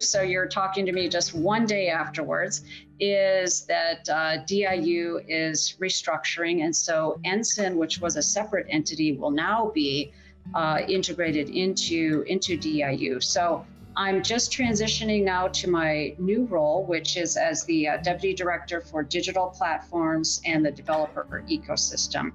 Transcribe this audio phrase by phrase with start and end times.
[0.00, 2.64] so you're talking to me just one day afterwards,
[2.98, 6.64] is that uh, DIU is restructuring.
[6.64, 10.12] And so NSIN, which was a separate entity, will now be
[10.54, 13.20] uh, integrated into, into DIU.
[13.20, 13.64] So
[13.96, 18.80] I'm just transitioning now to my new role, which is as the uh, Deputy Director
[18.80, 22.32] for Digital Platforms and the Developer Ecosystem.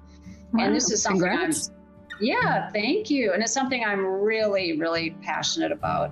[0.52, 1.68] Wow, and this is something congrats.
[1.68, 1.76] I'm
[2.20, 3.32] yeah, thank you.
[3.32, 6.10] And it's something I'm really, really passionate about,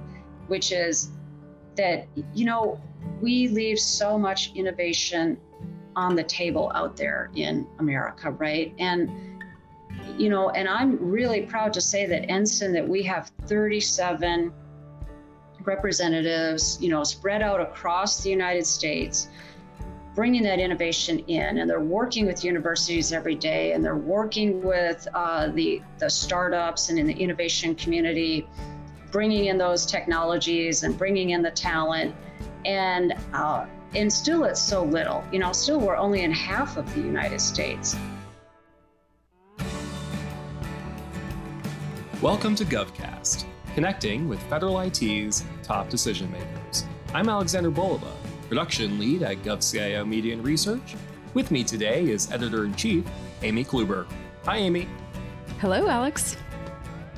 [0.49, 1.11] which is
[1.77, 2.81] that, you know,
[3.21, 5.39] we leave so much innovation
[5.97, 8.75] on the table out there in America, right?
[8.79, 9.43] And,
[10.19, 14.53] you know, and I'm really proud to say that NSIN, that we have 37
[15.65, 19.29] representatives, you know, spread out across the United States
[20.15, 25.07] bringing that innovation in and they're working with universities every day and they're working with
[25.15, 28.47] uh, the, the startups and in the innovation community
[29.15, 32.13] bringing in those technologies and bringing in the talent
[32.65, 36.95] and uh, and still it's so little you know still we're only in half of
[36.97, 37.95] the united states
[42.21, 43.45] welcome to govcast
[43.77, 48.11] connecting with federal it's top decision makers i'm alexander bolova
[48.49, 50.97] production lead at GovCIO Media and Research.
[51.33, 53.05] With me today is editor in chief,
[53.43, 54.07] Amy Kluber.
[54.45, 54.87] Hi, Amy.
[55.59, 56.37] Hello, Alex.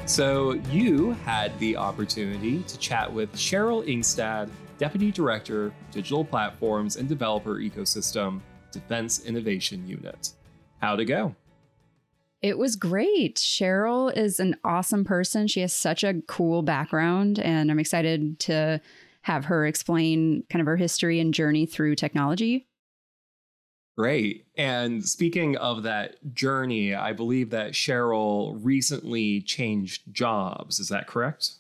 [0.07, 4.49] So, you had the opportunity to chat with Cheryl Ingstad,
[4.79, 8.41] Deputy Director, Digital Platforms and Developer Ecosystem,
[8.71, 10.33] Defense Innovation Unit.
[10.79, 11.35] How'd it go?
[12.41, 13.37] It was great.
[13.37, 15.49] Cheryl is an awesome person.
[15.49, 18.81] She has such a cool background, and I'm excited to
[19.23, 22.69] have her explain kind of her history and journey through technology.
[23.97, 24.47] Great.
[24.57, 30.79] And speaking of that journey, I believe that Cheryl recently changed jobs.
[30.79, 31.53] Is that correct?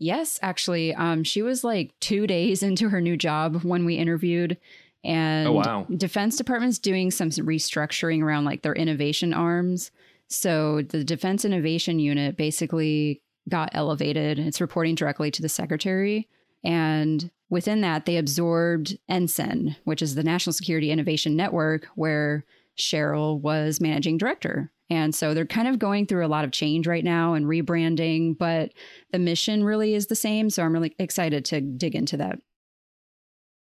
[0.00, 0.94] Yes, actually.
[0.94, 4.56] Um, she was like two days into her new job when we interviewed.
[5.04, 5.86] And oh, wow.
[5.96, 9.92] Defense Department's doing some restructuring around like their innovation arms.
[10.28, 14.38] So the Defense Innovation Unit basically got elevated.
[14.38, 16.28] It's reporting directly to the secretary.
[16.64, 22.44] And within that, they absorbed NSIN, which is the National Security Innovation Network, where
[22.78, 24.72] Cheryl was managing director.
[24.90, 28.36] And so they're kind of going through a lot of change right now and rebranding,
[28.36, 28.72] but
[29.12, 30.50] the mission really is the same.
[30.50, 32.38] So I'm really excited to dig into that.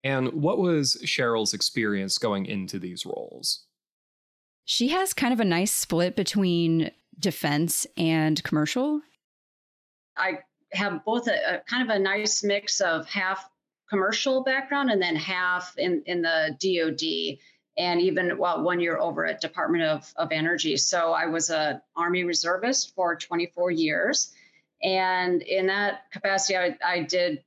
[0.04, 3.66] And what was Cheryl's experience going into these roles?
[4.66, 9.02] She has kind of a nice split between defense and commercial.
[10.18, 10.40] I
[10.74, 13.50] have both a, a, kind of a nice mix of half
[13.94, 17.38] commercial background and then half in, in the DoD
[17.78, 20.76] and even well, one year over at Department of, of Energy.
[20.78, 24.34] So I was a Army reservist for 24 years.
[24.82, 27.44] And in that capacity, I, I did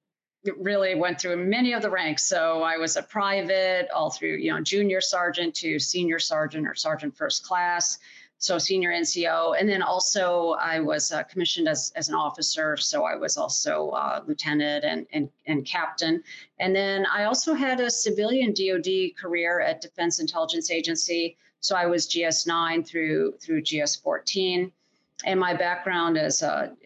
[0.56, 2.28] really went through many of the ranks.
[2.28, 6.76] So I was a private all through, you know, junior sergeant to senior sergeant or
[6.76, 7.98] sergeant first class
[8.38, 13.04] so senior NCO, and then also I was uh, commissioned as, as an officer, so
[13.04, 16.22] I was also uh, lieutenant and, and and captain,
[16.58, 21.86] and then I also had a civilian DoD career at Defense Intelligence Agency, so I
[21.86, 24.70] was GS9 through through GS14,
[25.24, 26.76] and my background as a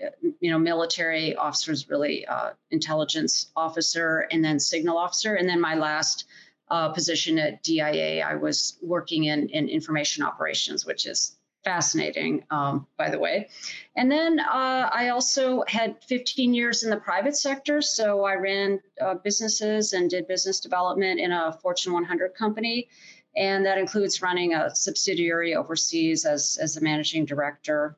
[0.40, 5.60] you know military officer is really uh, intelligence officer and then signal officer, and then
[5.60, 6.26] my last.
[6.72, 12.86] Uh, position at DIA, I was working in, in information operations, which is fascinating, um,
[12.96, 13.48] by the way.
[13.96, 17.82] And then uh, I also had 15 years in the private sector.
[17.82, 22.88] So I ran uh, businesses and did business development in a Fortune 100 company.
[23.36, 27.96] And that includes running a subsidiary overseas as, as a managing director.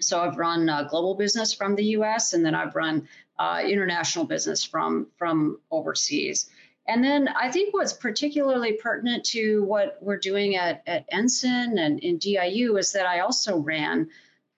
[0.00, 4.24] So I've run uh, global business from the US, and then I've run uh, international
[4.24, 6.50] business from, from overseas.
[6.88, 12.00] And then I think what's particularly pertinent to what we're doing at, at NSIN and
[12.00, 14.08] in DIU is that I also ran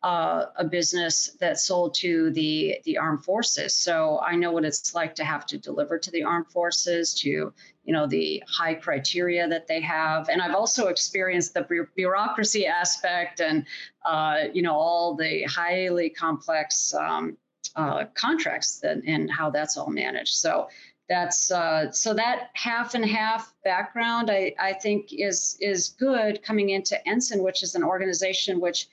[0.03, 3.75] uh, a business that sold to the the armed forces.
[3.75, 7.29] So I know what it's like to have to deliver to the armed forces, to
[7.29, 13.41] you know the high criteria that they have, and I've also experienced the bureaucracy aspect
[13.41, 13.67] and
[14.07, 17.37] uh, you know all the highly complex um,
[17.77, 20.35] uh, contracts and, and how that's all managed.
[20.35, 20.69] So
[21.11, 26.71] that's uh, so that half and half background I, I think is is good coming
[26.71, 28.87] into NSIN which is an organization which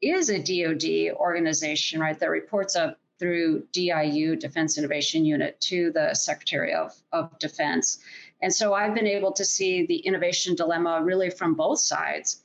[0.00, 6.14] is a dod organization right that reports up through diu defense innovation unit to the
[6.14, 7.98] secretary of, of defense.
[8.40, 12.44] And so i've been able to see the innovation dilemma really from both sides.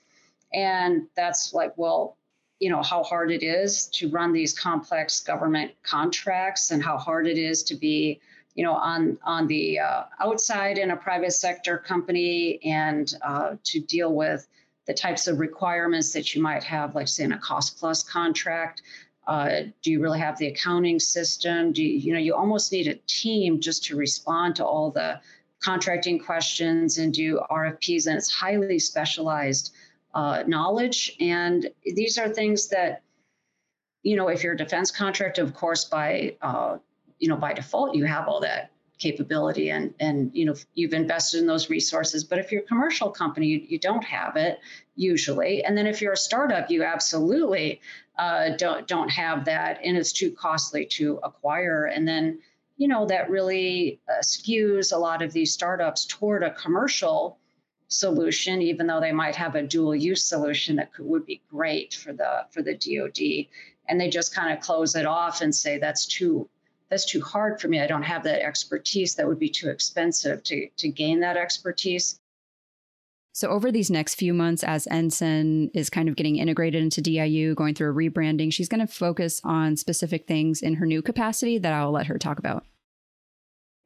[0.52, 2.18] And that's like well
[2.60, 7.28] you know how hard it is to run these complex government contracts and how hard
[7.28, 8.20] it is to be
[8.56, 13.80] you know, on on the uh, outside in a private sector company, and uh, to
[13.80, 14.48] deal with
[14.88, 18.82] the types of requirements that you might have, like say in a cost plus contract.
[19.28, 21.72] Uh, do you really have the accounting system?
[21.72, 25.22] Do you, you know, you almost need a team just to respond to all the
[25.62, 29.74] contracting questions and do RFPs, and it's highly specialized
[30.14, 31.16] uh, knowledge.
[31.20, 33.04] And these are things that,
[34.04, 36.78] you know, if you're a defense contractor, of course, by uh,
[37.22, 41.40] you know, by default, you have all that capability and and you know you've invested
[41.40, 42.24] in those resources.
[42.24, 44.60] But if you're a commercial company you, you don't have it
[44.96, 45.64] usually.
[45.64, 47.82] And then if you're a startup you absolutely
[48.18, 51.86] uh, don't don't have that and it's too costly to acquire.
[51.86, 52.40] And then
[52.78, 57.38] you know that really uh, skews a lot of these startups toward a commercial
[57.88, 61.94] solution even though they might have a dual use solution that could, would be great
[61.94, 63.48] for the for the DoD
[63.90, 66.48] and they just kind of close it off and say that's too
[66.92, 67.80] that's too hard for me.
[67.80, 69.16] I don't have that expertise.
[69.16, 72.20] That would be too expensive to, to gain that expertise.
[73.34, 77.56] So, over these next few months, as NSIN is kind of getting integrated into DIU,
[77.56, 81.58] going through a rebranding, she's going to focus on specific things in her new capacity
[81.58, 82.66] that I'll let her talk about.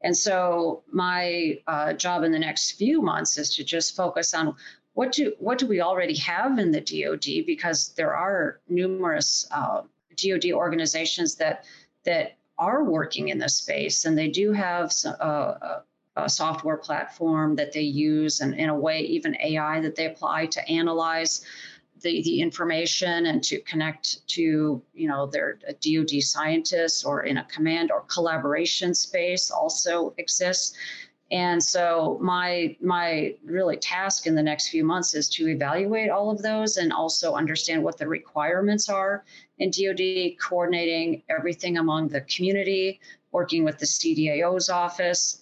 [0.01, 4.55] And so, my uh, job in the next few months is to just focus on
[4.93, 9.83] what do what do we already have in the DoD because there are numerous uh,
[10.17, 11.65] DoD organizations that
[12.05, 15.79] that are working in this space and they do have a, a, uh, uh,
[16.17, 20.45] a software platform that they use and in a way even ai that they apply
[20.45, 21.45] to analyze
[22.01, 27.37] the, the information and to connect to you know their uh, dod scientists or in
[27.37, 30.77] a command or collaboration space also exists
[31.35, 36.31] and so my my really task in the next few months is to evaluate all
[36.31, 39.25] of those and also understand what the requirements are
[39.57, 43.01] in DoD, coordinating everything among the community,
[43.33, 45.41] working with the CDAO's office,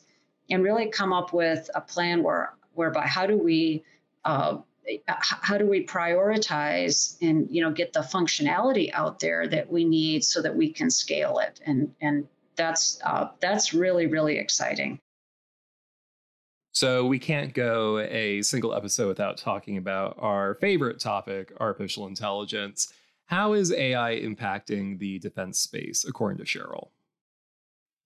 [0.50, 3.84] and really come up with a plan where whereby how do we
[4.26, 4.58] uh,
[5.20, 10.24] how do we prioritize and you know get the functionality out there that we need
[10.24, 11.62] so that we can scale it.
[11.68, 15.00] And and that's uh, that's really really exciting
[16.74, 22.92] so we can't go a single episode without talking about our favorite topic, artificial intelligence.
[23.26, 26.90] How is AI impacting the defense space, according to Cheryl?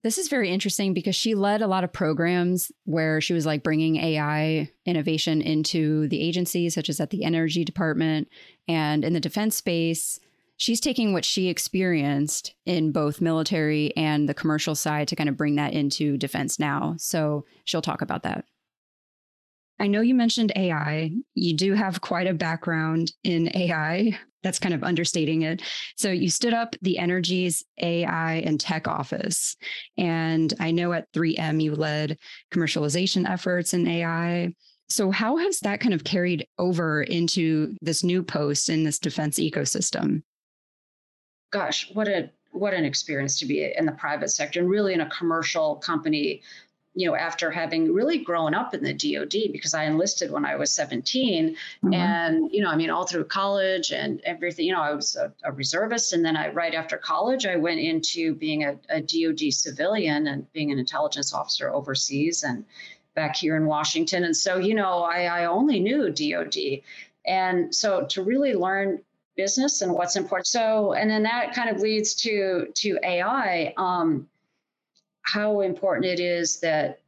[0.04, 3.62] This is very interesting because she led a lot of programs where she was like
[3.62, 8.28] bringing AI innovation into the agencies, such as at the Energy Department
[8.68, 10.20] and in the defense space.
[10.58, 15.36] She's taking what she experienced in both military and the commercial side to kind of
[15.36, 16.96] bring that into defense now.
[16.98, 18.44] So she'll talk about that.
[19.80, 21.12] I know you mentioned AI.
[21.34, 24.18] You do have quite a background in AI.
[24.42, 25.62] That's kind of understating it.
[25.96, 29.56] So you stood up the Energy's AI and tech office.
[29.96, 32.18] And I know at 3M you led
[32.52, 34.54] commercialization efforts in AI.
[34.88, 39.38] So how has that kind of carried over into this new post in this defense
[39.38, 40.22] ecosystem?
[41.50, 45.02] Gosh, what a what an experience to be in the private sector and really in
[45.02, 46.42] a commercial company
[46.98, 50.56] you know, after having really grown up in the DoD, because I enlisted when I
[50.56, 51.94] was 17, mm-hmm.
[51.94, 54.66] and you know, I mean, all through college and everything.
[54.66, 57.78] You know, I was a, a reservist, and then I, right after college, I went
[57.78, 62.64] into being a, a DoD civilian and being an intelligence officer overseas and
[63.14, 64.24] back here in Washington.
[64.24, 66.82] And so, you know, I, I only knew DoD,
[67.24, 69.00] and so to really learn
[69.36, 70.48] business and what's important.
[70.48, 73.72] So, and then that kind of leads to to AI.
[73.76, 74.28] Um,
[75.32, 77.00] how important it is that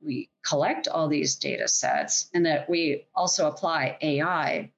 [0.00, 4.72] we collect all these data sets and that we also apply AI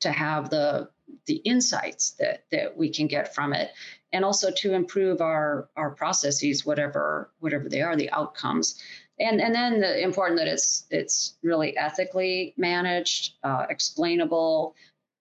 [0.00, 0.90] to have the
[1.26, 3.70] the insights that that we can get from it
[4.12, 8.82] and also to improve our our processes whatever whatever they are the outcomes.
[9.18, 14.74] And and then the important that it's it's really ethically managed uh, explainable.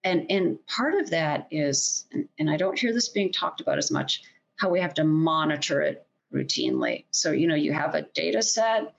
[0.04, 3.78] And and part of that is and, and i don't hear this being talked about
[3.78, 4.22] as much
[4.58, 7.06] how we have to monitor it routinely.
[7.12, 8.94] So, you know, you have a data set,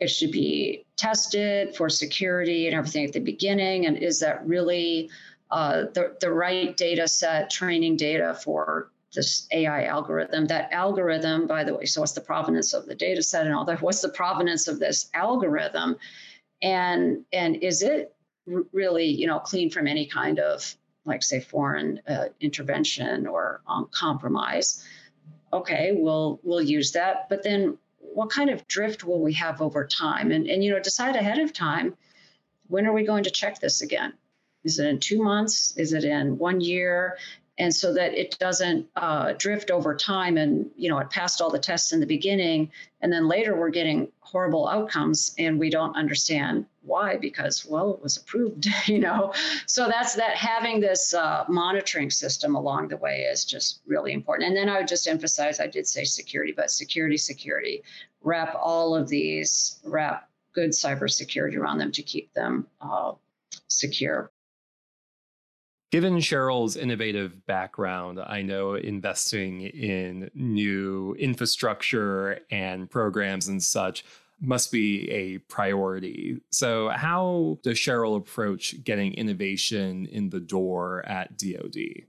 [0.00, 3.86] it should be tested for security and everything at the beginning.
[3.86, 5.10] And is that really
[5.50, 10.46] uh, the, the right data set, training data for this AI algorithm?
[10.46, 13.64] That algorithm, by the way, so what's the provenance of the data set and all
[13.66, 13.80] that?
[13.80, 15.96] What's the provenance of this algorithm?
[16.60, 18.14] And, and is it
[18.46, 23.88] really, you know, clean from any kind of, like, say, foreign uh, intervention or um,
[23.92, 24.82] compromise?
[25.54, 27.28] Okay, we'll we'll use that.
[27.28, 30.30] But then what kind of drift will we have over time?
[30.32, 31.96] And and you know, decide ahead of time,
[32.68, 34.12] when are we going to check this again?
[34.64, 35.74] Is it in two months?
[35.76, 37.16] Is it in one year?
[37.58, 41.50] and so that it doesn't uh, drift over time and you know it passed all
[41.50, 42.70] the tests in the beginning
[43.00, 47.16] and then later we're getting horrible outcomes and we don't understand why?
[47.16, 49.32] Because well it was approved you know?
[49.66, 54.48] So that's that having this uh, monitoring system along the way is just really important.
[54.48, 57.82] And then i would just emphasize i did say security but security security.
[58.22, 63.12] Wrap all of these wrap good cybersecurity around them to keep them uh,
[63.68, 64.30] secure.
[65.90, 74.04] Given Cheryl's innovative background, I know investing in new infrastructure and programs and such
[74.46, 76.40] must be a priority.
[76.50, 82.06] So, how does Cheryl approach getting innovation in the door at DoD?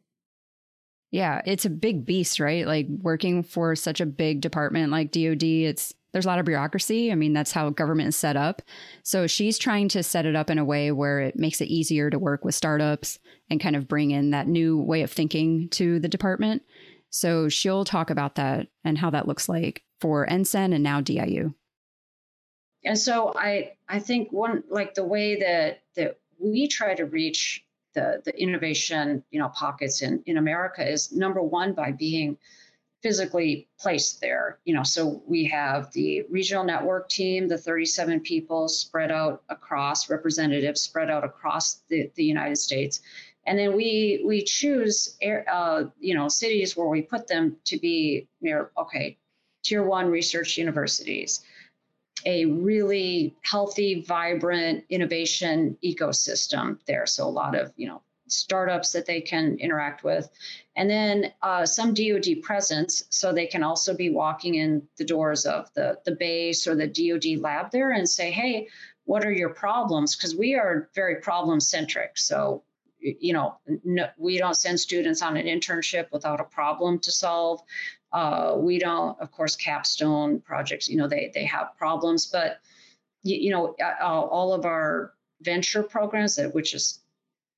[1.12, 2.68] Yeah, it's a big beast, right?
[2.68, 7.12] Like working for such a big department like DoD, it's there's a lot of bureaucracy.
[7.12, 8.62] I mean, that's how government is set up.
[9.04, 12.10] So she's trying to set it up in a way where it makes it easier
[12.10, 16.00] to work with startups and kind of bring in that new way of thinking to
[16.00, 16.64] the department.
[17.10, 21.54] So she'll talk about that and how that looks like for NSIN and now DIU.
[22.86, 27.66] And so I I think one like the way that that we try to reach
[27.94, 32.38] the the innovation you know pockets in in America is number one by being
[33.02, 34.60] physically placed there.
[34.66, 40.10] You know, so we have the regional network team, the 37 people spread out across
[40.10, 43.02] representatives spread out across the, the United States.
[43.46, 48.28] And then we we choose uh, you know cities where we put them to be
[48.42, 49.18] near okay
[49.64, 51.44] tier one research universities,
[52.26, 57.06] a really healthy, vibrant innovation ecosystem there.
[57.06, 60.30] So a lot of you know startups that they can interact with,
[60.76, 65.46] and then uh, some DoD presence, so they can also be walking in the doors
[65.46, 68.68] of the the base or the DoD lab there and say, hey,
[69.06, 70.16] what are your problems?
[70.16, 72.18] Because we are very problem centric.
[72.18, 72.64] So
[73.00, 77.62] you know, no, we don't send students on an internship without a problem to solve.
[78.16, 80.88] Uh, we don't, of course, capstone projects.
[80.88, 82.62] You know, they they have problems, but
[83.24, 84.06] you, you know, uh,
[84.38, 87.00] all of our venture programs, which is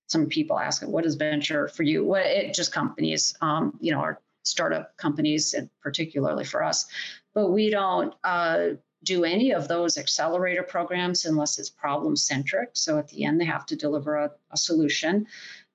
[0.08, 2.04] some people ask, what is venture for you?
[2.04, 6.88] What it just companies, um, you know, our startup companies, and particularly for us.
[7.36, 8.70] But we don't uh,
[9.04, 12.70] do any of those accelerator programs unless it's problem centric.
[12.74, 15.28] So at the end, they have to deliver a, a solution.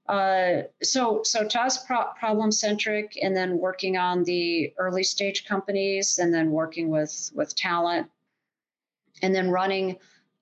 [0.09, 6.19] Uh, so, so to pro- problem centric, and then working on the early stage companies,
[6.19, 8.11] and then working with with talent,
[9.23, 9.97] and then running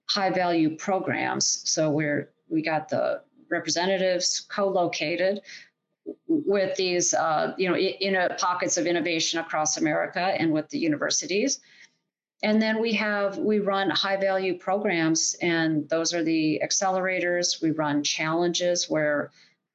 [0.08, 1.62] high value programs.
[1.70, 5.40] So we're we got the representatives co-located
[6.26, 10.78] with these, uh, you know, in, in pockets of innovation across America and with the
[10.78, 11.60] universities.
[12.42, 17.60] And then we have, we run high value programs, and those are the accelerators.
[17.60, 19.30] We run challenges where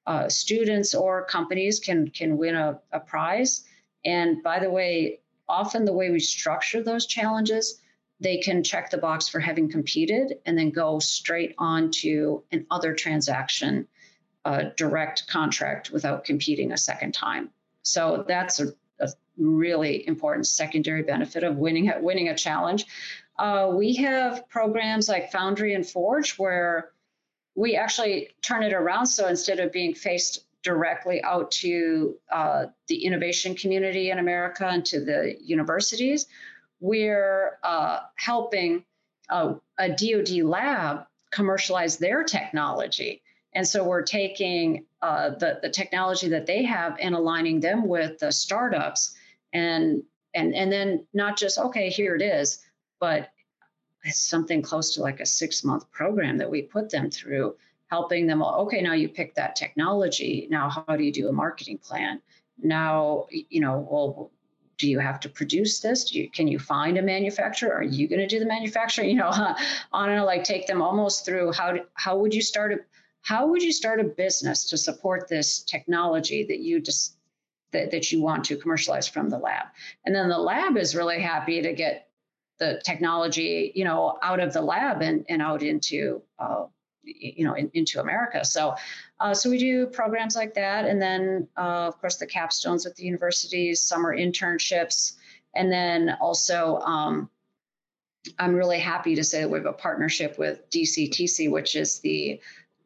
[0.07, 3.63] uh, students or companies can, can win a, a prize.
[4.05, 7.81] And by the way, often the way we structure those challenges
[8.19, 12.65] they can check the box for having competed and then go straight on to an
[12.71, 13.88] other transaction
[14.45, 17.50] a direct contract without competing a second time
[17.81, 18.67] so that's a,
[19.00, 22.85] a really important secondary benefit of winning winning a challenge
[23.38, 26.91] uh, we have programs like foundry and forge where
[27.55, 33.05] we actually turn it around so instead of being faced directly out to uh, the
[33.05, 36.27] innovation community in america and to the universities
[36.79, 38.83] we're uh, helping
[39.29, 43.21] a, a DoD lab commercialize their technology.
[43.53, 48.19] And so we're taking uh, the, the technology that they have and aligning them with
[48.19, 49.15] the startups
[49.53, 52.59] and and and then not just okay here it is
[53.00, 53.29] but
[54.13, 57.55] something close to like a six month program that we put them through
[57.88, 61.77] helping them okay now you pick that technology now how do you do a marketing
[61.77, 62.21] plan
[62.62, 64.31] now you know well
[64.77, 66.13] do you have to produce this?
[66.13, 67.74] You, can you find a manufacturer?
[67.74, 69.05] Are you going to do the manufacturing?
[69.15, 69.55] You know,
[69.93, 72.77] on and like take them almost through how how would you start a
[73.21, 77.17] how would you start a business to support this technology that you just
[77.71, 79.67] that, that you want to commercialize from the lab?
[80.05, 82.09] And then the lab is really happy to get
[82.57, 86.65] the technology, you know, out of the lab and, and out into uh,
[87.05, 88.43] you know in, into America.
[88.43, 88.75] So
[89.19, 92.95] uh, so we do programs like that, and then uh, of course the capstones with
[92.95, 95.13] the universities, summer internships,
[95.55, 96.79] and then also.
[96.79, 97.29] Um,
[98.39, 102.41] I'm really happy to say that we have a partnership with DCTC, which is the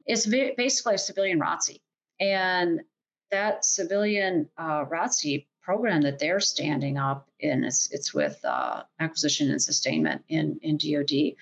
[0.05, 1.79] it's basically a civilian ROTC,
[2.19, 2.81] and
[3.31, 9.51] that civilian uh, ROTC program that they're standing up in it's, it's with uh, acquisition
[9.51, 11.35] and sustainment in in DoD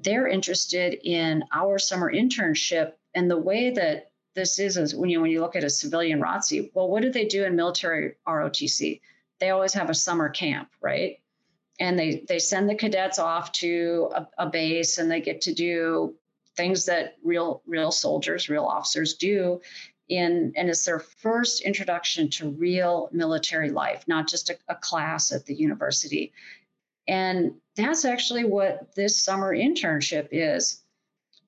[0.00, 5.20] they're interested in our summer internship and the way that this is, is when you
[5.20, 9.00] when you look at a civilian ROTC, well, what do they do in military ROTC?
[9.40, 11.20] They always have a summer camp, right?
[11.80, 15.54] And they they send the cadets off to a, a base, and they get to
[15.54, 16.14] do
[16.56, 19.60] things that real real soldiers, real officers do
[20.08, 25.32] in and it's their first introduction to real military life, not just a, a class
[25.32, 26.32] at the university.
[27.06, 30.82] And that's actually what this summer internship is,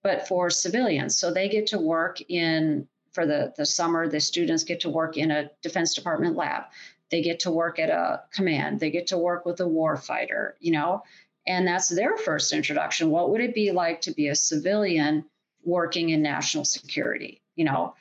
[0.03, 1.19] but for civilians.
[1.19, 5.17] So they get to work in, for the, the summer, the students get to work
[5.17, 6.65] in a Defense Department lab.
[7.11, 8.81] They get to work at a command.
[8.81, 11.03] They get to work with a war fighter, you know,
[11.47, 13.11] and that's their first introduction.
[13.11, 15.25] What would it be like to be a civilian
[15.65, 17.95] working in national security, you know?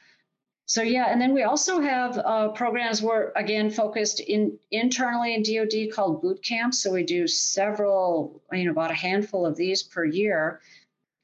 [0.70, 5.42] So yeah, and then we also have uh, programs where again focused in internally in
[5.42, 6.84] DoD called boot camps.
[6.84, 10.62] So we do several, you know, about a handful of these per year,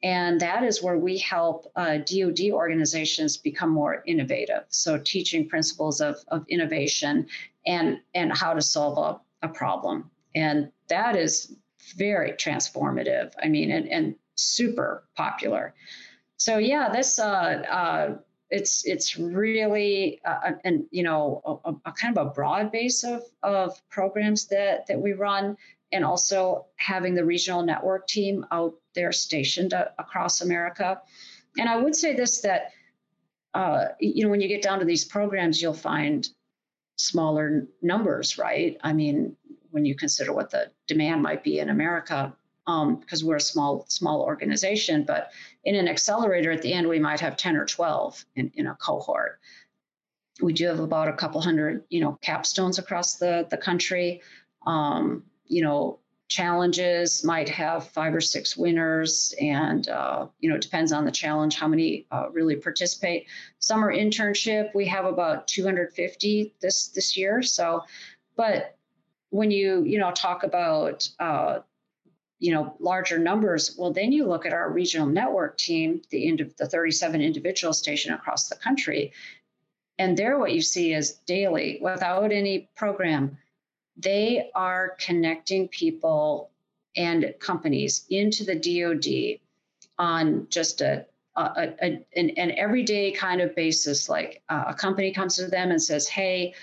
[0.01, 4.63] and that is where we help uh, DoD organizations become more innovative.
[4.69, 7.27] So teaching principles of, of innovation
[7.67, 11.55] and and how to solve a, a problem, and that is
[11.95, 13.31] very transformative.
[13.43, 15.75] I mean, and, and super popular.
[16.37, 18.17] So yeah, this uh, uh,
[18.49, 23.23] it's it's really uh, and you know a, a, kind of a broad base of
[23.43, 25.57] of programs that that we run
[25.91, 31.01] and also having the regional network team out there stationed uh, across america.
[31.57, 32.71] And i would say this that
[33.53, 36.27] uh, you know when you get down to these programs you'll find
[36.97, 38.77] smaller numbers right?
[38.83, 39.35] I mean
[39.71, 42.35] when you consider what the demand might be in america
[42.65, 45.03] because um, we're a small small organization.
[45.03, 45.31] But
[45.63, 48.75] in an accelerator, at the end, we might have ten or twelve in, in a
[48.75, 49.39] cohort.
[50.41, 54.21] We do have about a couple hundred, you know, capstones across the the country.
[54.65, 60.61] Um, you know, challenges might have five or six winners, and uh, you know, it
[60.61, 63.27] depends on the challenge how many uh, really participate.
[63.59, 67.43] Summer internship, we have about 250 this this year.
[67.43, 67.83] So,
[68.35, 68.75] but
[69.29, 71.59] when you you know talk about uh,
[72.39, 76.41] you know larger numbers well then you look at our regional network team the end
[76.41, 79.11] of the 37 individual station across the country.
[79.97, 83.37] And there what you see is daily without any program
[83.97, 86.51] they are connecting people
[86.97, 89.39] and companies into the dod
[89.97, 91.05] on just a,
[91.37, 94.09] a, a an, an, everyday kind of basis.
[94.09, 96.53] Like uh, a company comes to them and says hey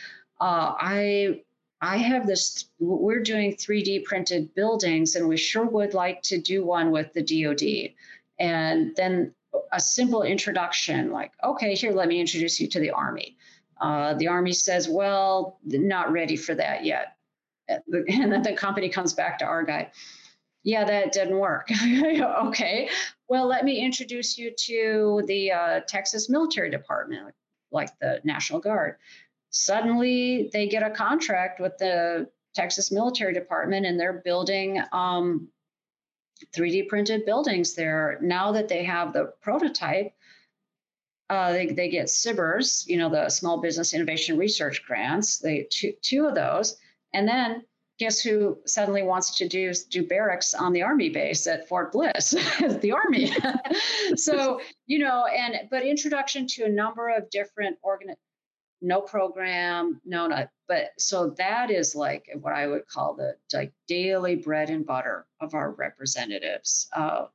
[0.40, 1.40] uh, i
[1.82, 6.64] I have this, we're doing 3D printed buildings, and we sure would like to do
[6.64, 7.92] one with the DoD.
[8.38, 9.34] And then
[9.72, 13.36] a simple introduction, like, okay, here, let me introduce you to the Army.
[13.80, 17.16] Uh, the Army says, well, not ready for that yet.
[17.68, 19.90] And then the company comes back to our guy.
[20.62, 21.68] Yeah, that didn't work.
[21.84, 22.90] okay,
[23.28, 27.34] well, let me introduce you to the uh, Texas Military Department,
[27.72, 28.96] like the National Guard
[29.52, 35.48] suddenly they get a contract with the Texas Military Department and they're building um,
[36.56, 38.18] 3D printed buildings there.
[38.20, 40.12] Now that they have the prototype,
[41.30, 45.92] uh, they, they get SBIRs, you know, the Small Business Innovation Research Grants, they two,
[46.02, 46.76] two of those.
[47.14, 47.62] And then
[47.98, 52.30] guess who suddenly wants to do do barracks on the army base at Fort Bliss?
[52.80, 53.32] the army.
[54.16, 58.14] so, you know, and but introduction to a number of different organ
[58.82, 60.28] no program, no.
[60.68, 65.26] But so that is like what I would call the like daily bread and butter
[65.40, 66.88] of our representatives.
[66.92, 67.26] Uh,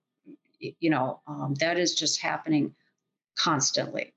[0.60, 2.76] you know, um, that is just happening
[3.38, 4.14] constantly.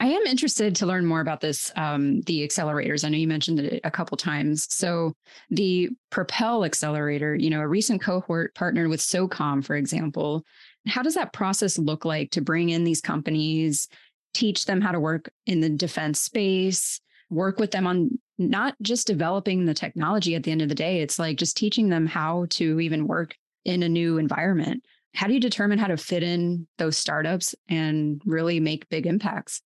[0.00, 3.04] I am interested to learn more about this, um, the accelerators.
[3.04, 4.72] I know you mentioned it a couple times.
[4.72, 5.12] So
[5.50, 10.44] the Propel accelerator, you know, a recent cohort partnered with SOCOM, for example.
[10.86, 13.88] How does that process look like to bring in these companies
[14.34, 19.06] teach them how to work in the defense space, work with them on not just
[19.06, 21.00] developing the technology at the end of the day.
[21.00, 24.84] It's like just teaching them how to even work in a new environment.
[25.14, 29.62] How do you determine how to fit in those startups and really make big impacts?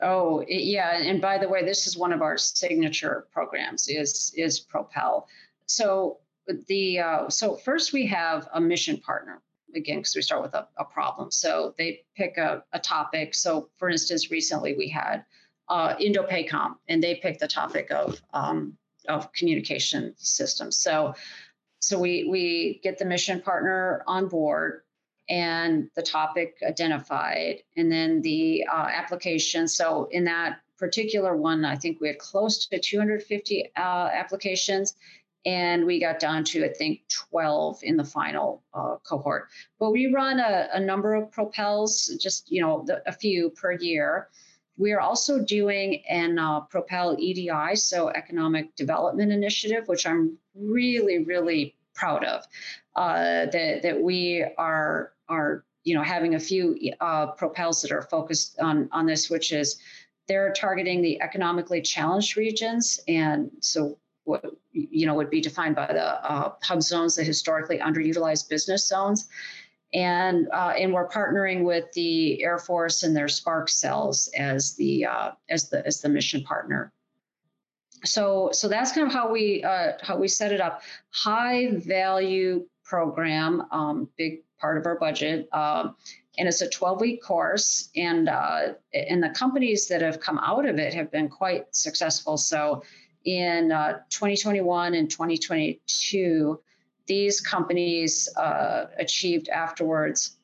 [0.00, 0.96] Oh, yeah.
[0.96, 5.28] And by the way, this is one of our signature programs is is Propel.
[5.66, 6.18] So
[6.68, 9.40] the uh, so first we have a mission partner
[9.76, 11.30] again, because we start with a, a, problem.
[11.30, 13.34] So they pick a, a, topic.
[13.34, 15.24] So, for instance, recently we had
[15.68, 18.76] uh, Indo-PACOM, and they picked the topic of um,
[19.08, 20.78] of communication systems.
[20.78, 21.14] So,
[21.80, 24.82] so we we get the mission partner on board
[25.28, 29.68] and the topic identified, and then the uh, application.
[29.68, 34.94] So, in that particular one, I think we had close to 250 uh, applications
[35.46, 39.48] and we got down to I think 12 in the final uh, cohort.
[39.78, 43.72] But we run a, a, number of propels, just you know the, a few per
[43.72, 44.28] year.
[44.76, 51.24] We are also doing an uh, Propel EDI, so Economic Development Initiative, which I'm really
[51.24, 52.46] really proud of.
[52.96, 58.02] Uh, that that we are are you know having a few uh, propels that are
[58.02, 59.78] focused on on this, which is
[60.26, 65.86] they're targeting the economically challenged regions, and so what you know would be defined by
[65.86, 69.28] the uh, hub zones, the historically underutilized business zones,
[69.92, 75.06] and uh, and we're partnering with the Air Force and their Spark cells as the
[75.06, 76.92] uh, as the as the mission partner.
[78.04, 80.82] So so that's kind of how we uh, how we set it up.
[81.10, 85.48] High value program, um, big part of our budget.
[85.52, 85.96] Um,
[86.36, 90.66] and it's a 12 week course and uh, and the companies that have come out
[90.66, 92.82] of it have been quite successful so
[93.24, 96.60] in uh, 2021 and 2022,
[97.06, 100.36] these companies uh, achieved afterwards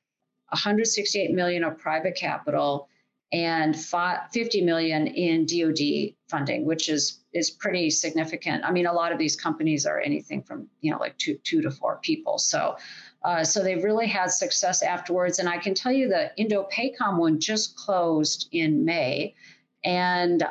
[0.50, 2.88] 168 million of private capital
[3.32, 8.64] and 50 million in DoD funding, which is is pretty significant.
[8.64, 11.62] I mean, a lot of these companies are anything from you know like two two
[11.62, 12.38] to four people.
[12.38, 12.76] So.
[13.22, 17.38] Uh, so they've really had success afterwards, and I can tell you the Indo-PACOM one
[17.38, 19.34] just closed in May,
[19.84, 20.42] and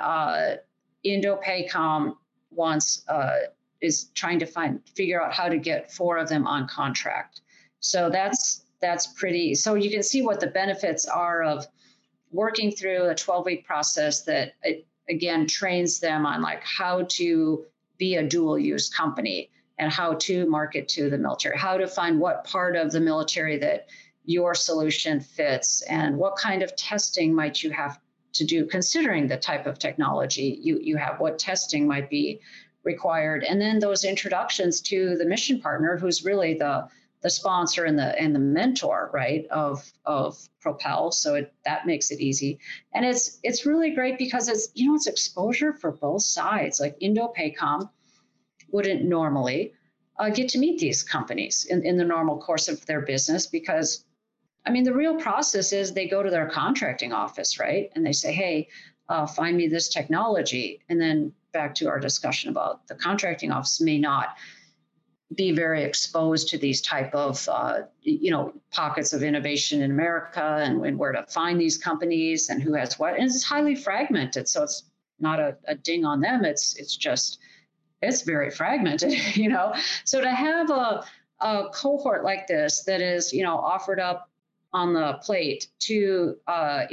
[1.03, 2.15] Indo-PACOM
[2.51, 3.37] wants uh,
[3.81, 7.41] is trying to find figure out how to get four of them on contract.
[7.79, 9.55] So that's that's pretty.
[9.55, 11.65] So you can see what the benefits are of
[12.31, 17.65] working through a 12 week process that it, again trains them on like how to
[17.97, 22.19] be a dual use company and how to market to the military, how to find
[22.19, 23.87] what part of the military that
[24.25, 27.99] your solution fits and what kind of testing might you have
[28.33, 32.39] to do, considering the type of technology you, you have, what testing might be
[32.83, 36.87] required, and then those introductions to the mission partner, who's really the
[37.21, 41.11] the sponsor and the and the mentor, right, of of Propel.
[41.11, 42.59] So it, that makes it easy,
[42.93, 46.79] and it's it's really great because it's you know it's exposure for both sides.
[46.79, 47.89] Like Indo-PACOM
[48.71, 49.73] wouldn't normally
[50.17, 54.05] uh, get to meet these companies in, in the normal course of their business because
[54.65, 57.91] I mean, the real process is they go to their contracting office, right?
[57.95, 58.67] And they say, hey,
[59.07, 60.81] uh, find me this technology.
[60.89, 64.35] And then back to our discussion about the contracting office may not
[65.35, 70.57] be very exposed to these type of uh, you know pockets of innovation in America
[70.61, 74.47] and, and, where to find these companies and who has what and it's highly fragmented
[74.47, 77.37] so it's not a, a ding on them it's it's just
[78.01, 81.03] it's very fragmented you know so to have a,
[81.41, 84.28] a cohort like this that is you know offered up
[84.73, 86.85] on the plate to uh,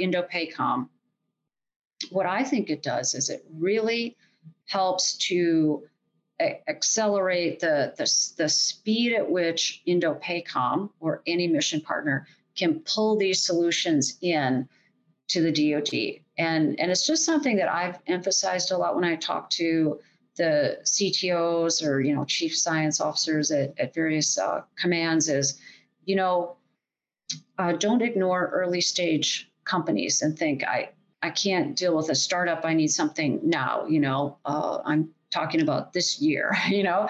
[2.11, 4.17] what I think it does is it really
[4.65, 5.83] helps to
[6.39, 13.17] a- accelerate the, the, the speed at which Indo-PACOM or any mission partner can pull
[13.17, 14.67] these solutions in
[15.29, 16.21] to the DoD.
[16.37, 19.99] And, and it's just something that I've emphasized a lot when I talk to
[20.37, 25.59] the CTOs or you know chief science officers at, at various uh, commands is,
[26.05, 26.55] you know,
[27.57, 30.89] uh, don't ignore early stage companies and think I
[31.21, 32.63] I can't deal with a startup.
[32.63, 33.85] I need something now.
[33.87, 36.55] You know, uh, I'm talking about this year.
[36.69, 37.09] You know,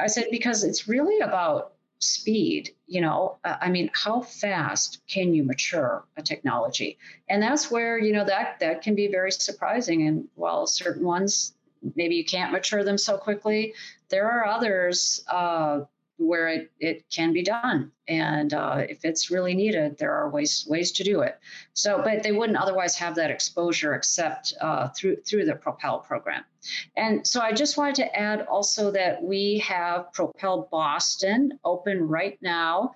[0.00, 2.74] I said because it's really about speed.
[2.86, 6.98] You know, uh, I mean, how fast can you mature a technology?
[7.28, 10.06] And that's where you know that that can be very surprising.
[10.06, 11.54] And while certain ones
[11.94, 13.74] maybe you can't mature them so quickly,
[14.08, 15.24] there are others.
[15.28, 15.80] Uh,
[16.18, 17.92] where it, it can be done.
[18.08, 21.38] And uh, if it's really needed, there are ways ways to do it.
[21.74, 26.44] So, but they wouldn't otherwise have that exposure except uh, through through the Propel program.
[26.96, 32.38] And so, I just wanted to add also that we have Propel Boston open right
[32.40, 32.94] now.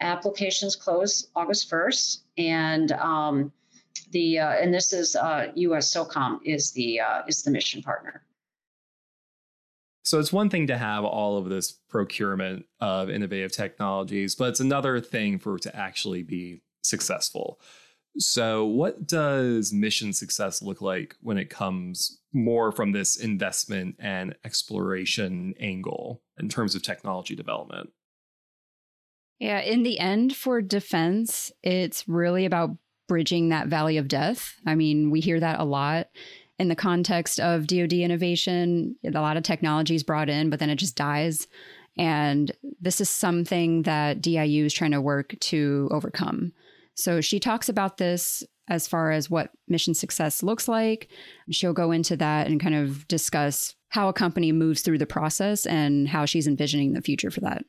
[0.00, 3.52] Applications close August first, and um,
[4.10, 5.16] the uh, and this is
[5.54, 5.96] U.S.
[5.96, 8.22] Uh, SOCOM is the uh, is the mission partner.
[10.08, 14.58] So it's one thing to have all of this procurement of innovative technologies, but it's
[14.58, 17.60] another thing for it to actually be successful.
[18.16, 24.34] So, what does mission success look like when it comes more from this investment and
[24.46, 27.90] exploration angle in terms of technology development?
[29.38, 32.70] Yeah, in the end, for defense, it's really about
[33.08, 34.54] bridging that valley of death.
[34.64, 36.06] I mean, we hear that a lot
[36.58, 40.70] in the context of DoD innovation, a lot of technology is brought in, but then
[40.70, 41.46] it just dies.
[41.96, 46.52] And this is something that DIU is trying to work to overcome.
[46.94, 51.08] So she talks about this as far as what mission success looks like.
[51.50, 55.64] She'll go into that and kind of discuss how a company moves through the process
[55.64, 57.64] and how she's envisioning the future for that.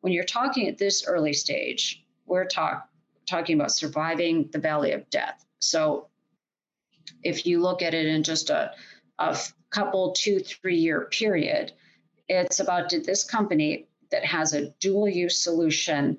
[0.00, 2.88] When you're talking at this early stage, we're talk,
[3.26, 5.44] talking about surviving the valley of death.
[5.60, 6.08] So
[7.22, 8.72] if you look at it in just a,
[9.18, 9.38] a
[9.70, 11.72] couple, two, three year period,
[12.28, 16.18] it's about did this company that has a dual use solution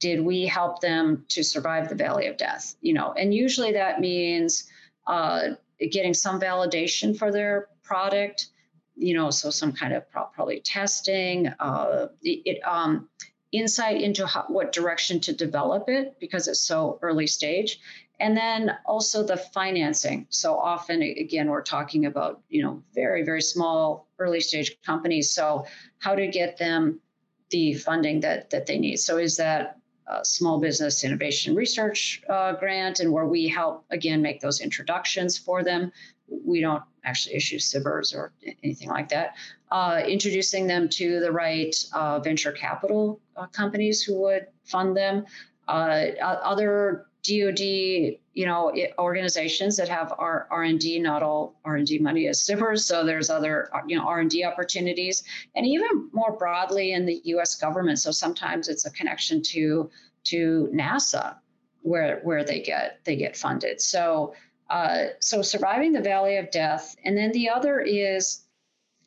[0.00, 2.74] did we help them to survive the valley of death?
[2.80, 4.64] You know and usually that means
[5.06, 5.50] uh,
[5.90, 8.48] getting some validation for their product
[8.96, 13.08] you know so some kind of probably testing uh, it, um,
[13.52, 17.80] insight into how, what direction to develop it because it's so early stage.
[18.20, 20.26] And then also the financing.
[20.28, 25.32] So often again we're talking about you know very very small early stage companies.
[25.32, 25.64] So
[25.98, 27.00] how to get them
[27.50, 28.96] the funding that that they need.
[28.96, 29.80] So is that
[30.22, 35.62] small business innovation research uh, grant and where we help again make those introductions for
[35.62, 35.92] them.
[36.28, 38.32] We don't actually issue SBIRs or
[38.62, 39.34] anything like that
[39.70, 45.24] uh, introducing them to the right uh, venture capital uh, companies who would fund them
[45.68, 50.98] uh, other DoD, you know, organizations that have R and D.
[50.98, 54.30] Not all R and D money is SBIRs, so there's other, you know, R and
[54.30, 55.22] D opportunities,
[55.54, 57.56] and even more broadly in the U.S.
[57.56, 57.98] government.
[57.98, 59.90] So sometimes it's a connection to
[60.24, 61.36] to NASA,
[61.82, 63.82] where where they get they get funded.
[63.82, 64.34] So
[64.70, 68.44] uh, so surviving the valley of death, and then the other is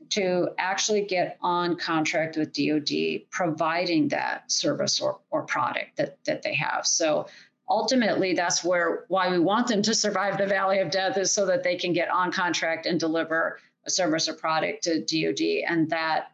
[0.10, 6.42] to actually get on contract with DoD, providing that service or, or product that, that
[6.44, 6.86] they have.
[6.86, 7.28] So
[7.70, 11.46] ultimately that's where why we want them to survive the valley of death is so
[11.46, 15.89] that they can get on contract and deliver a service or product to DoD and
[15.89, 16.32] that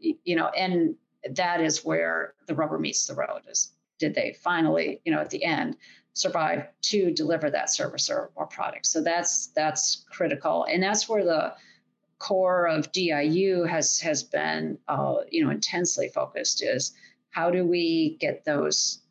[0.00, 0.94] you know and
[1.30, 5.30] that is where the rubber meets the road is did they finally you know at
[5.30, 5.76] the end
[6.16, 8.86] survive to deliver that service or, or product.
[8.86, 10.64] So that's that's critical.
[10.64, 11.54] And that's where the
[12.18, 16.92] core of DIU has has been uh, you know intensely focused is
[17.30, 19.02] how do we get those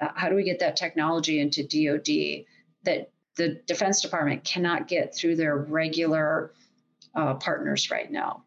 [0.00, 2.44] uh, how do we get that technology into DoD
[2.84, 6.52] that the Defense Department cannot get through their regular
[7.14, 8.44] uh, partners right now?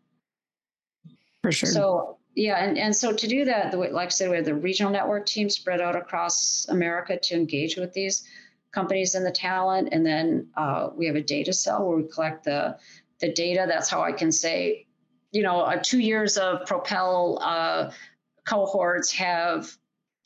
[1.42, 1.70] For sure.
[1.70, 4.56] So yeah, and, and so to do that, the, like I said, we have the
[4.56, 8.28] regional network team spread out across America to engage with these
[8.72, 12.46] companies and the talent, and then uh, we have a data cell where we collect
[12.46, 12.78] the
[13.24, 13.66] the data.
[13.66, 14.86] That's how I can say,
[15.32, 17.92] you know, uh, two years of Propel uh,
[18.46, 19.72] cohorts have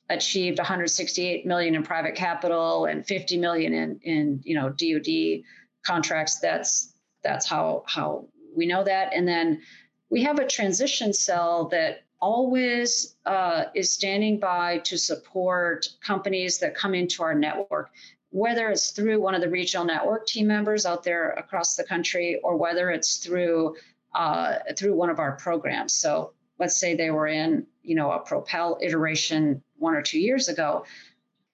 [0.10, 5.44] achieved 168 million in private capital and 50 million in in you know DoD
[5.86, 6.40] contracts.
[6.40, 9.14] That's that's how how we know that.
[9.14, 9.62] And then
[10.10, 16.74] we have a transition cell that always uh, is standing by to support companies that
[16.74, 17.92] come into our network,
[18.32, 22.40] whether it's through one of the regional network team members out there across the country,
[22.44, 23.76] or whether it's through
[24.16, 25.94] uh, through one of our programs.
[25.94, 30.50] So let's say they were in you know a Propel iteration one or two years
[30.50, 30.86] ago,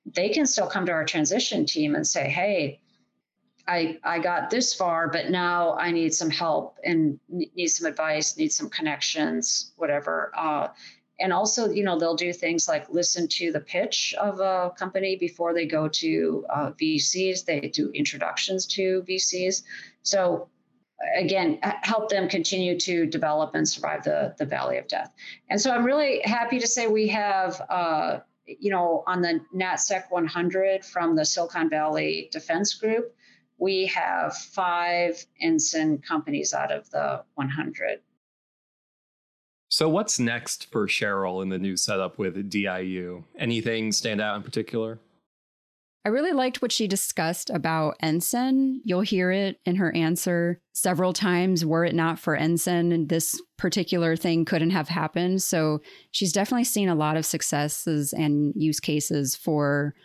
[0.06, 2.82] they can still come to our transition team and say, hey,
[3.68, 8.38] I, I got this far, but now I need some help and need some advice,
[8.38, 10.32] need some connections, whatever.
[10.36, 10.68] Uh,
[11.20, 15.16] and also, you know, they'll do things like listen to the pitch of a company
[15.16, 17.46] before they go to uh, VCs.
[17.46, 19.64] They do introductions to VCs.
[20.02, 20.50] So
[21.16, 25.14] again, help them continue to develop and survive the, the valley of death.
[25.50, 30.06] And so I'm really happy to say we have, uh, you know, on the NatSec
[30.10, 33.16] 100 from the Silicon Valley Defense Group,
[33.58, 38.00] we have five NSIN companies out of the 100.
[39.74, 43.24] So, what's next for Cheryl in the new setup with DIU?
[43.40, 45.00] Anything stand out in particular?
[46.06, 48.82] I really liked what she discussed about NSIN.
[48.84, 51.66] You'll hear it in her answer several times.
[51.66, 55.42] Were it not for NSIN, this particular thing couldn't have happened.
[55.42, 55.82] So
[56.12, 59.96] she's definitely seen a lot of successes and use cases for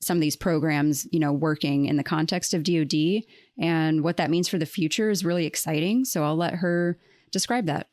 [0.00, 3.22] some of these programs, you know, working in the context of DoD.
[3.56, 6.04] And what that means for the future is really exciting.
[6.06, 6.98] So I'll let her
[7.30, 7.86] describe that.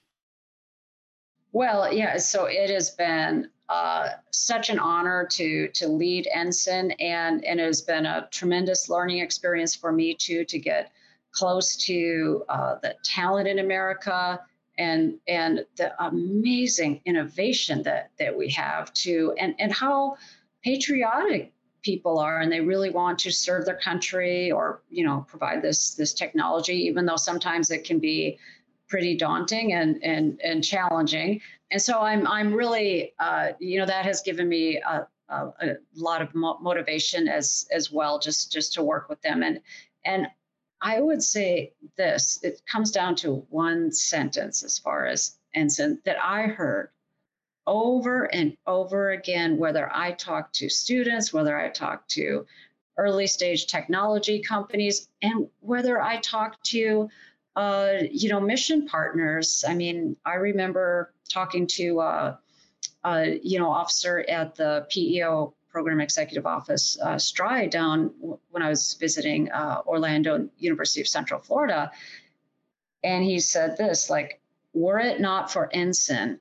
[1.52, 2.18] Well, yeah.
[2.18, 7.66] So it has been uh, such an honor to to lead NSIN, and and it
[7.66, 10.92] has been a tremendous learning experience for me too to get
[11.32, 14.40] close to uh, the talent in America
[14.78, 20.18] and and the amazing innovation that that we have too, and and how
[20.64, 25.62] patriotic people are and they really want to serve their country or you know provide
[25.62, 28.38] this this technology even though sometimes it can be
[28.90, 31.40] pretty daunting and and and challenging
[31.72, 35.76] and so I'm I'm really uh, you know that has given me a, uh, a
[35.96, 39.44] lot of mo- motivation as as well, just just to work with them.
[39.44, 39.62] And
[40.04, 40.28] and
[40.82, 46.18] I would say this: it comes down to one sentence as far as NSIN that
[46.24, 46.90] I heard
[47.68, 52.48] over and over again, whether I talk to students, whether I talk to
[52.98, 57.10] early stage technology companies, and whether I talk to
[57.60, 59.66] uh, you know mission partners.
[59.68, 62.36] I mean, I remember talking to uh,
[63.04, 67.20] uh, you know officer at the PEO program executive office uh,
[67.68, 68.12] down
[68.50, 71.92] when i was visiting uh, orlando university of central florida
[73.04, 74.42] and he said this like
[74.74, 76.40] were it not for NSIN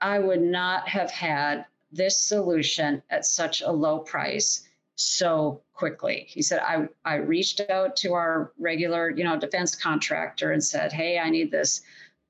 [0.00, 6.26] I would not have had this solution at such a low price so quickly.
[6.28, 10.92] He said, I, I reached out to our regular, you know, defense contractor and said,
[10.92, 11.82] hey, I need this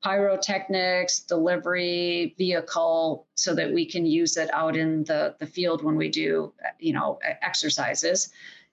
[0.02, 5.96] pyrotechnics delivery vehicle so that we can use it out in the, the field when
[5.96, 8.30] we do, you know, exercises.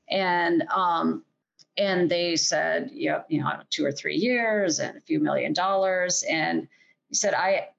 [0.10, 1.23] And um,
[1.78, 6.23] and they said, yeah, you know, two or three years and a few million dollars.
[6.30, 6.67] And
[7.08, 7.69] he said, I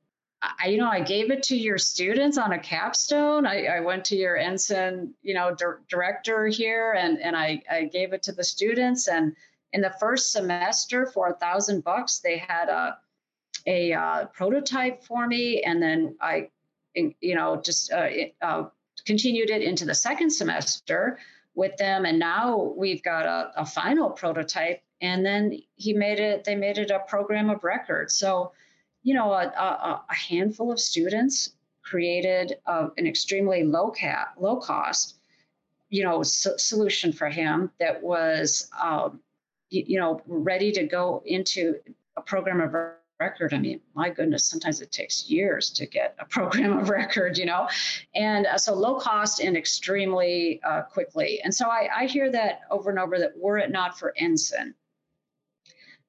[0.42, 3.46] I, you know, I gave it to your students on a capstone.
[3.46, 7.84] I, I went to your NSIN, you know, di- director here, and and I, I
[7.84, 9.08] gave it to the students.
[9.08, 9.36] And
[9.72, 12.96] in the first semester, for a thousand bucks, they had a
[13.66, 16.48] a uh, prototype for me, and then I,
[16.94, 18.08] you know, just uh,
[18.40, 18.68] uh,
[19.04, 21.18] continued it into the second semester
[21.54, 24.82] with them, and now we've got a, a final prototype.
[25.02, 26.44] And then he made it.
[26.44, 28.10] They made it a program of record.
[28.10, 28.52] So
[29.02, 35.16] you know, a, a, a handful of students created an extremely low cap, low cost,
[35.88, 39.20] you know, so, solution for him that was, um,
[39.70, 41.74] you, you, know, ready to go into
[42.16, 42.74] a program of
[43.18, 43.52] record.
[43.52, 47.46] I mean, my goodness, sometimes it takes years to get a program of record, you
[47.46, 47.68] know,
[48.14, 51.40] and uh, so low cost and extremely uh, quickly.
[51.42, 54.74] And so I, I hear that over and over that were it not for NSIN,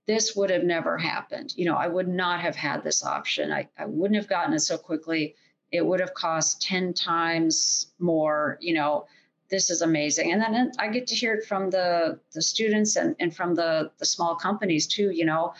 [0.07, 1.53] this would have never happened.
[1.55, 3.51] You know, I would not have had this option.
[3.51, 5.35] I, I wouldn't have gotten it so quickly.
[5.71, 9.05] It would have cost 10 times more, you know,
[9.49, 10.31] this is amazing.
[10.31, 13.91] And then I get to hear it from the, the students and, and from the,
[13.99, 15.53] the small companies too, you know,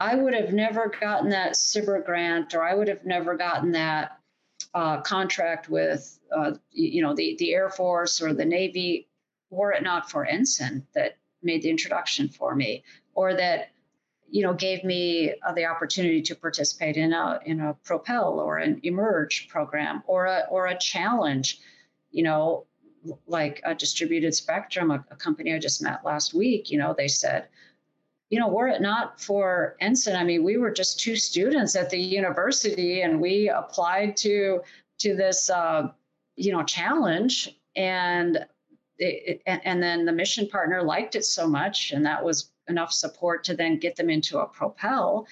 [0.00, 4.18] I would have never gotten that SBIR grant or I would have never gotten that
[4.72, 9.08] uh, contract with, uh, you know, the, the Air Force or the Navy
[9.50, 12.82] were it not for NSIN that made the introduction for me
[13.14, 13.70] or that
[14.28, 18.58] you know gave me uh, the opportunity to participate in a in a propel or
[18.58, 21.60] an emerge program or a or a challenge
[22.10, 22.66] you know
[23.26, 27.08] like a distributed spectrum a, a company i just met last week you know they
[27.08, 27.46] said
[28.30, 31.90] you know were it not for NSIN i mean we were just two students at
[31.90, 34.60] the university and we applied to
[34.98, 35.88] to this uh,
[36.36, 38.44] you know challenge and
[38.98, 42.92] it, and, and then the mission partner liked it so much and that was enough
[42.92, 45.26] support to then get them into a propel.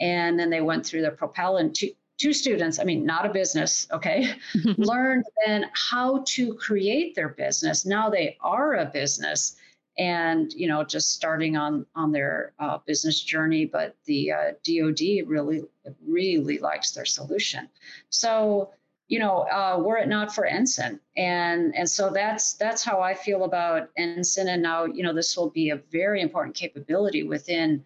[0.00, 3.32] And then they went through the propel and two, two students i mean not a
[3.32, 4.34] business okay?
[4.78, 7.84] Learned then how to create their business.
[7.84, 9.56] Now they are a business
[9.98, 15.00] and you know just starting on on their uh, business journey but the uh, dod
[15.26, 15.64] really
[16.06, 17.68] really likes their solution.
[18.10, 18.70] So
[19.08, 23.14] you know, uh, were it not for NSIN, and and so that's that's how I
[23.14, 24.46] feel about NSIN.
[24.46, 27.84] And now, you know, this will be a very important capability within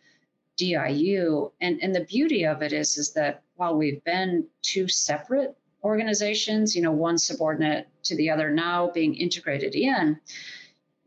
[0.57, 1.53] DIU.
[1.61, 6.75] And and the beauty of it is is that while we've been two separate organizations,
[6.75, 10.19] you know, one subordinate to the other, now being integrated in,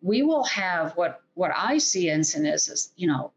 [0.04, 3.32] we will have what what I see NSIN is is you know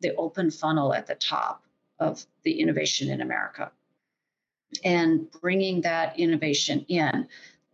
[0.00, 1.64] the open funnel at the top
[1.98, 3.72] of the innovation in America
[4.84, 7.26] and bringing that innovation in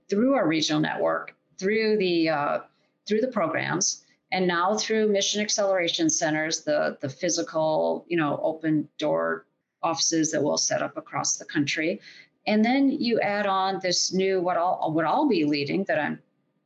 [0.08, 2.58] through our regional network, through the uh,
[3.06, 8.88] through the programs, and now through mission acceleration centers, the the physical, you know, open
[8.98, 9.46] door
[9.82, 12.00] offices that we'll set up across the country,
[12.46, 16.20] and then you add on this new what I'll what I'll be leading that I'm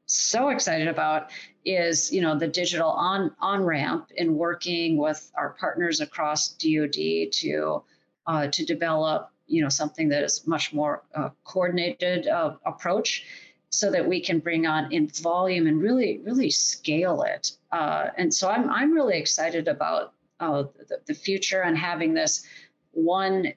[0.06, 1.30] so excited about
[1.64, 7.30] is you know the digital on on ramp and working with our partners across DoD
[7.32, 7.82] to
[8.26, 13.24] uh, to develop you know something that is much more uh, coordinated uh, approach
[13.70, 17.52] so that we can bring on in volume and really really scale it.
[17.72, 22.44] Uh, and so i'm i'm really excited about uh, the, the future and having this
[22.92, 23.52] one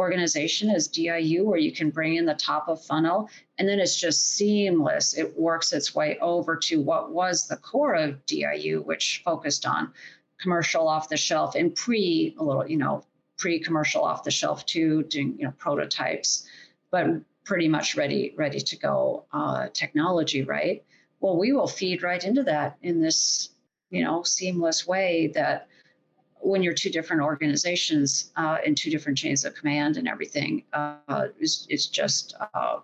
[0.00, 3.28] organization as diu where you can bring in the top of funnel
[3.58, 5.12] and then it's just seamless.
[5.16, 9.92] It works its way over to what was the core of diu which focused on
[10.40, 13.04] commercial off the shelf and pre a little you know
[13.40, 16.46] pre-commercial off the shelf too, doing you know prototypes,
[16.92, 17.06] but
[17.44, 20.84] pretty much ready ready to go uh, technology, right?
[21.20, 23.50] Well, we will feed right into that in this
[23.90, 25.66] you know seamless way that
[26.42, 31.26] when you're two different organizations uh, in two different chains of command and everything uh,
[31.38, 32.78] is, is just uh,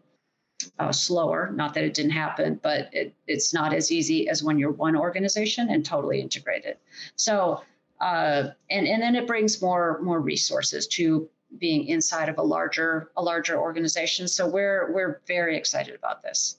[0.79, 1.51] uh, slower.
[1.55, 4.97] Not that it didn't happen, but it, it's not as easy as when you're one
[4.97, 6.77] organization and totally integrated.
[7.17, 7.63] So,
[8.01, 11.29] uh, and and then it brings more more resources to
[11.59, 14.29] being inside of a larger a larger organization.
[14.29, 16.59] So we're we're very excited about this.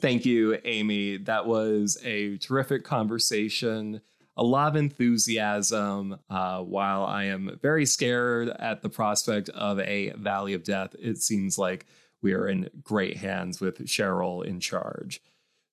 [0.00, 1.18] Thank you, Amy.
[1.18, 4.00] That was a terrific conversation.
[4.36, 6.18] A lot of enthusiasm.
[6.28, 11.18] Uh, while I am very scared at the prospect of a valley of death, it
[11.18, 11.86] seems like
[12.20, 15.20] we are in great hands with Cheryl in charge.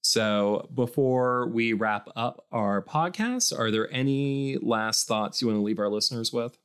[0.02, 5.64] So, before we wrap up our podcast, are there any last thoughts you want to
[5.64, 6.58] leave our listeners with?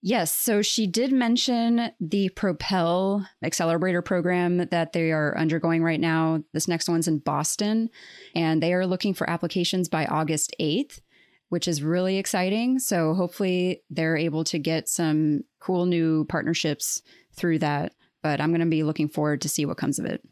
[0.00, 0.32] Yes.
[0.32, 6.44] So she did mention the Propel accelerator program that they are undergoing right now.
[6.52, 7.90] This next one's in Boston,
[8.34, 11.00] and they are looking for applications by August 8th,
[11.48, 12.78] which is really exciting.
[12.78, 17.02] So hopefully they're able to get some cool new partnerships
[17.32, 17.92] through that.
[18.22, 20.22] But I'm going to be looking forward to see what comes of it.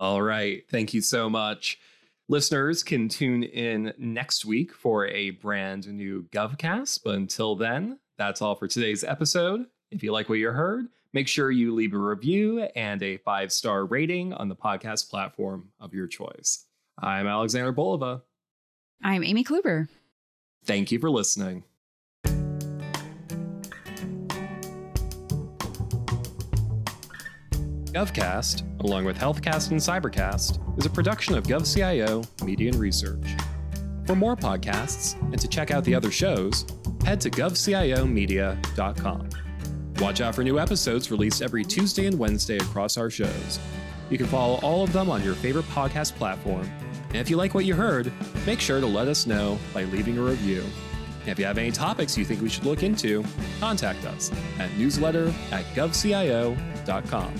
[0.00, 0.62] All right.
[0.70, 1.78] Thank you so much.
[2.28, 7.00] Listeners can tune in next week for a brand new GovCast.
[7.04, 9.66] But until then, that's all for today's episode.
[9.90, 13.52] If you like what you heard, make sure you leave a review and a five
[13.52, 16.64] star rating on the podcast platform of your choice.
[16.98, 18.22] I'm Alexander Bolova.
[19.02, 19.88] I'm Amy Kluber.
[20.64, 21.64] Thank you for listening.
[27.92, 33.26] GovCast, along with HealthCast and Cybercast, is a production of GovCIO Media and Research.
[34.06, 36.66] For more podcasts and to check out the other shows,
[37.04, 39.28] head to govciomedia.com.
[39.98, 43.58] Watch out for new episodes released every Tuesday and Wednesday across our shows.
[44.08, 46.70] You can follow all of them on your favorite podcast platform.
[47.08, 48.12] And if you like what you heard,
[48.46, 50.64] make sure to let us know by leaving a review.
[51.20, 53.24] And if you have any topics you think we should look into,
[53.58, 57.34] contact us at newsletter at govcio.com.